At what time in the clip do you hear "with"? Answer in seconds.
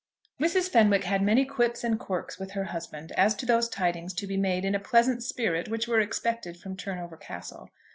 2.39-2.53